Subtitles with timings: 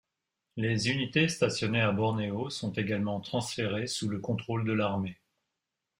[0.55, 5.19] Les unités stationnées à Bornéo sont également transférées sous le contrôle de l'armée.